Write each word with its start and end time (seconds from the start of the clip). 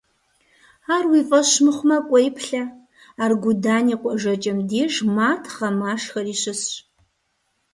Ар 0.95 1.05
уи 1.11 1.21
фӀэщ 1.29 1.49
мыхъумэ, 1.63 1.97
кӀуэи, 2.07 2.29
плъэ: 2.37 2.61
Аргудан 3.23 3.85
и 3.93 3.95
къуажэкӀэм 4.01 4.59
деж 4.69 4.93
матхъэ-машхэри 5.15 6.35
щысщ. 6.41 6.71